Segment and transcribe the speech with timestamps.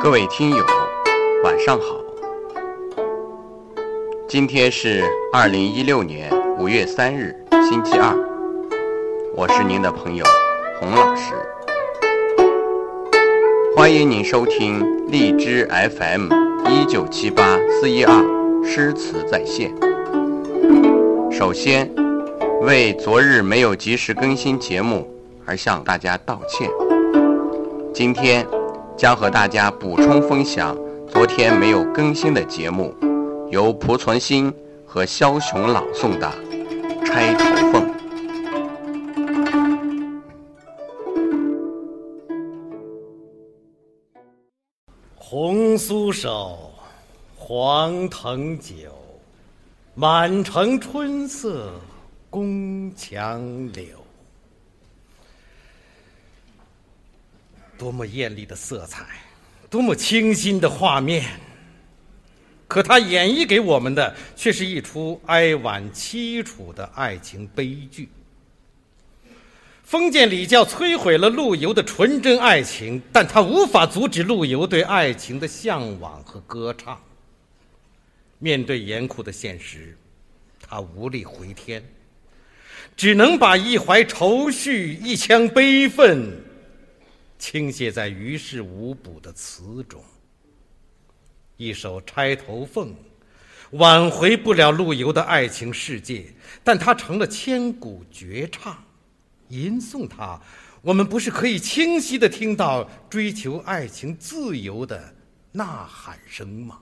[0.00, 0.64] 各位听友，
[1.42, 1.86] 晚上好。
[4.28, 5.02] 今天是
[5.32, 7.34] 二零一六年五月三日，
[7.68, 8.14] 星期二。
[9.34, 10.24] 我是您的朋友
[10.78, 11.34] 洪老师，
[13.76, 16.28] 欢迎您收听荔枝 FM
[16.68, 18.14] 一九七八四一二
[18.64, 19.74] 诗词在线。
[21.32, 21.90] 首先，
[22.62, 25.08] 为昨日没有及时更新节目
[25.44, 26.70] 而向大家道歉。
[27.92, 28.46] 今天
[28.98, 32.92] 将和大家补充分享昨天没有更新的节目，
[33.48, 34.52] 由濮存昕
[34.84, 36.28] 和枭雄朗诵的
[37.06, 37.86] 《钗头凤》。
[45.14, 46.58] 红酥手，
[47.36, 48.74] 黄藤酒，
[49.94, 51.70] 满城春色
[52.28, 53.40] 宫墙
[53.72, 54.07] 柳。
[57.78, 59.06] 多么艳丽的色彩，
[59.70, 61.24] 多么清新的画面！
[62.66, 68.08] 可他演绎给我们的，却是一出哀婉凄楚的爱情悲剧。
[69.84, 77.00] 封建礼教摧毁了陆游的纯真爱情，但他无法阻止陆游对爱情的向往和歌唱。
[78.38, 79.96] 面对严酷的现实，
[80.60, 81.82] 他无力回天，
[82.96, 86.30] 只能把一怀愁绪、一腔悲愤
[87.38, 90.02] 倾泻在于事无补的词中。
[91.56, 92.90] 一首《钗头凤》，
[93.72, 98.84] 挽回不了陆游的爱情世界，但它成了千古绝唱。
[99.48, 100.40] 吟诵它，
[100.82, 105.14] 我们不是可以清晰的听到追求爱情自由的
[105.52, 106.80] 呐喊声吗？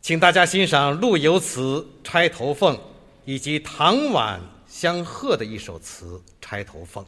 [0.00, 1.60] 请大家欣赏陆游词
[2.06, 2.76] 《钗头凤》，
[3.24, 7.04] 以及唐婉相和的一首词《钗头凤》，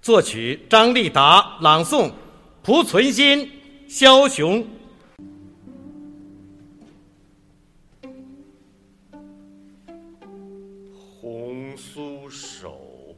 [0.00, 2.10] 作曲张立达，朗诵
[2.62, 3.50] 濮存昕、
[3.88, 4.66] 枭雄。
[11.20, 13.14] 红酥手，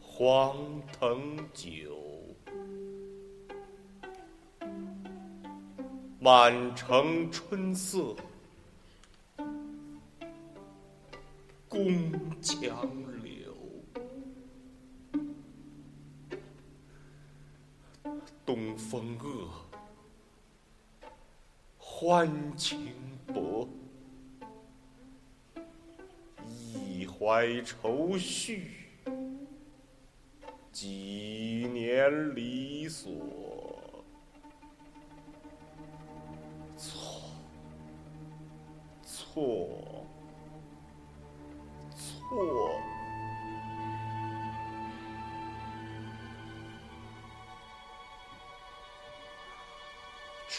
[0.00, 0.56] 黄
[0.98, 1.96] 藤酒，
[6.18, 8.14] 满城春色
[11.68, 12.12] 宫
[12.42, 12.88] 墙
[18.46, 19.50] 东风恶，
[21.76, 22.94] 欢情
[23.26, 23.68] 薄。
[26.44, 28.70] 一怀愁绪，
[30.70, 33.10] 几年离索。
[36.76, 37.22] 错，
[39.04, 40.06] 错，
[41.90, 42.95] 错。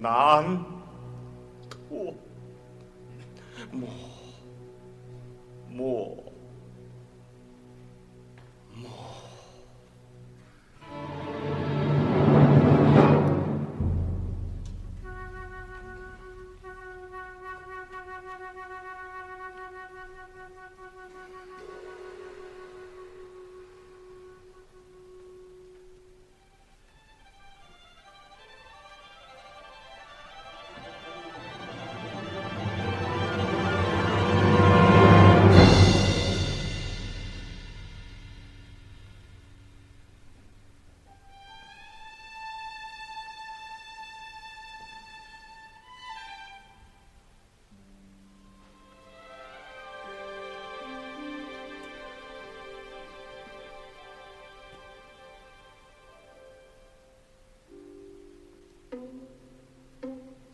[0.00, 0.64] 难
[1.68, 2.14] 托。
[3.70, 3.86] 莫，
[5.68, 6.10] 莫。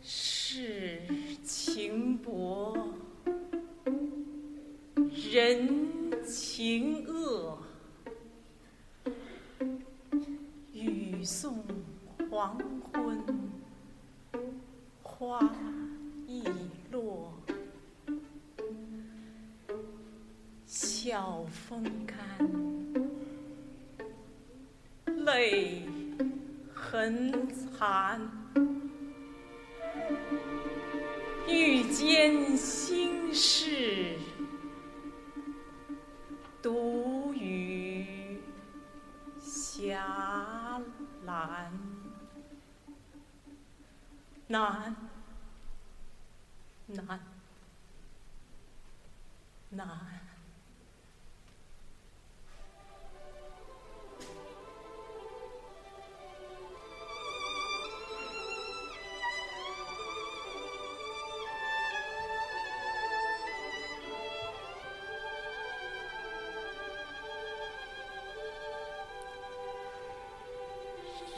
[0.01, 1.01] 世
[1.43, 2.75] 情薄，
[5.31, 7.57] 人情恶。
[10.73, 11.63] 雨送
[12.29, 12.57] 黄
[12.93, 13.23] 昏，
[15.03, 15.39] 花
[16.27, 16.43] 易
[16.91, 17.33] 落。
[20.65, 21.83] 晓风
[31.93, 34.17] 间心事，
[36.61, 38.39] 独与
[39.39, 40.81] 霞
[41.25, 41.71] 兰。
[44.49, 44.95] 难，
[46.87, 47.19] 难，
[49.69, 50.26] 难。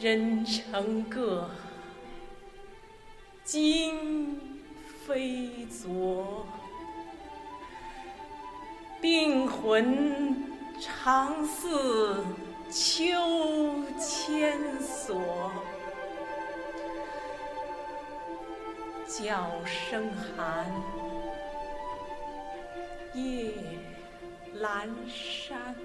[0.02, 1.50] 人成各，
[3.44, 4.40] 今
[5.06, 6.46] 非昨。
[9.02, 10.46] 病魂
[10.80, 12.24] 常似
[12.72, 15.52] 秋千索，
[19.06, 20.72] 角声寒，
[23.14, 23.52] 夜
[24.56, 25.76] 阑珊。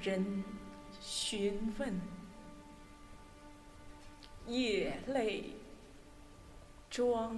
[0.00, 0.44] 人
[1.00, 2.00] 询问，
[4.46, 5.56] 夜泪
[6.88, 7.36] 装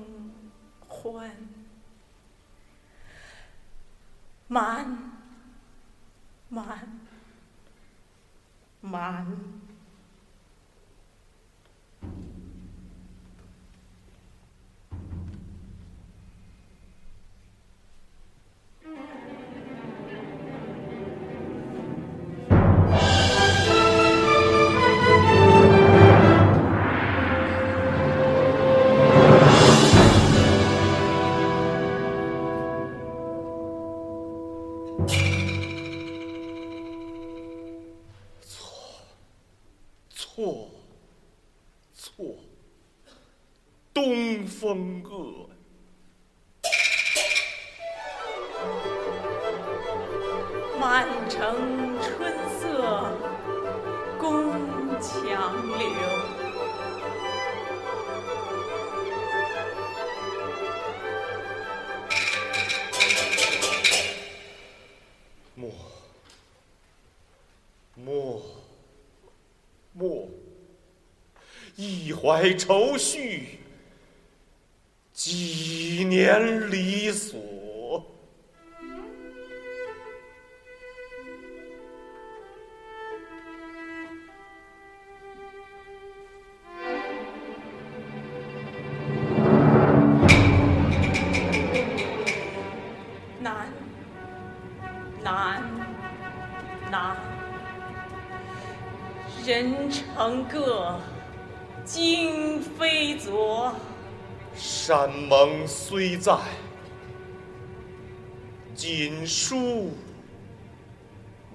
[0.88, 1.30] 欢，
[4.46, 5.12] 满
[6.48, 7.00] 满
[8.80, 9.69] 满。
[40.40, 40.70] 错，
[41.92, 42.34] 错，
[43.92, 45.50] 东风恶。
[72.32, 73.58] 怀愁绪，
[75.12, 78.06] 几年离索。
[93.40, 93.72] 难，
[95.20, 95.64] 难，
[96.92, 97.16] 难。
[99.44, 100.96] 人成各，
[101.84, 103.74] 今非昨。
[104.54, 106.36] 山盟虽在，
[108.74, 109.92] 锦书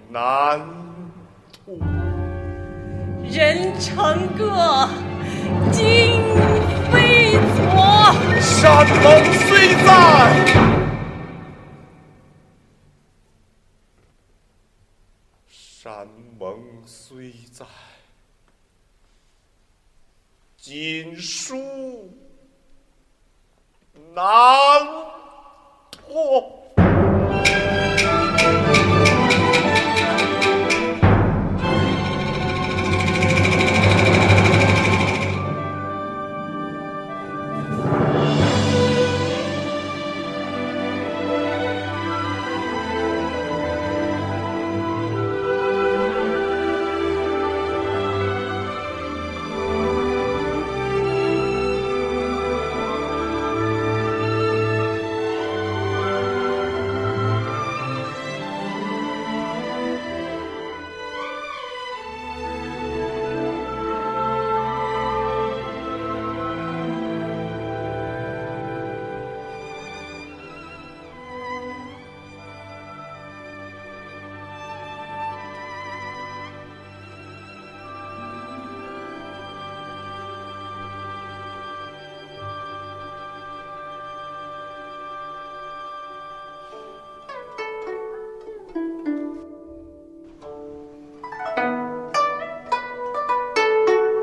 [0.10, 0.60] 难
[1.52, 1.78] 托。
[3.24, 4.90] 人成各，
[5.72, 6.22] 今
[6.92, 8.14] 非昨。
[8.40, 9.88] 山盟虽在，
[15.48, 16.08] 山
[16.40, 17.66] 盟虽在，
[20.66, 22.10] 锦书
[24.16, 24.24] 难
[25.92, 26.65] 托。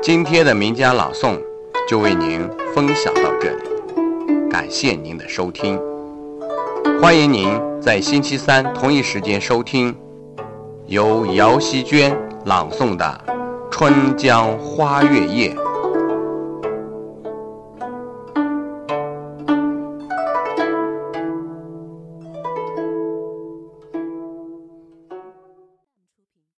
[0.03, 1.39] 今天的名家朗诵
[1.87, 2.41] 就为您
[2.75, 5.79] 分享到这里，感谢您的收听，
[7.01, 9.95] 欢迎您在星期三同一时间收听。
[10.87, 13.21] 由姚希娟朗诵的
[13.71, 15.55] 《春江花月夜》。